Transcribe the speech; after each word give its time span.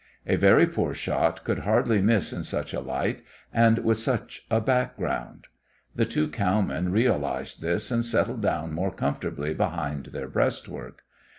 A 0.25 0.35
very 0.35 0.65
poor 0.65 0.95
shot 0.95 1.43
could 1.43 1.59
hardly 1.59 2.01
miss 2.01 2.33
in 2.33 2.43
such 2.43 2.73
a 2.73 2.79
light 2.79 3.21
and 3.53 3.77
with 3.85 3.99
such 3.99 4.47
a 4.49 4.59
background. 4.59 5.45
The 5.95 6.07
two 6.07 6.27
cowmen 6.27 6.91
realised 6.91 7.61
this 7.61 7.91
and 7.91 8.03
settled 8.03 8.41
down 8.41 8.73
more 8.73 8.89
comfortably 8.91 9.53
behind 9.53 10.07
their 10.07 10.27
breastwork. 10.27 11.03